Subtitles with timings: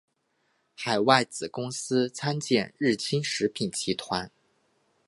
[0.75, 4.31] 海外子公司参见日清食品集团。